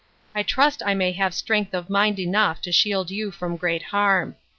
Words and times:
I 0.33 0.41
trust 0.41 0.81
I 0.83 0.95
may 0.95 1.11
have 1.11 1.31
strength 1.31 1.75
of 1.75 1.87
mind 1.87 2.17
enough 2.17 2.59
to 2.61 2.71
shield 2.71 3.11
you 3.11 3.29
from 3.29 3.55
great 3.55 3.83
harm. 3.83 4.35